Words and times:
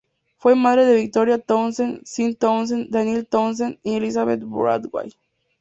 Fue 0.39 0.55
madre 0.55 0.85
de 0.87 0.95
Victoria 0.95 1.37
Townsend, 1.37 2.01
Sean 2.05 2.33
Townsend, 2.33 2.87
Daniel 2.89 3.27
Townsend 3.27 3.77
y 3.83 3.97
Elizabeth 3.97 4.39
Broadway. 4.43 5.11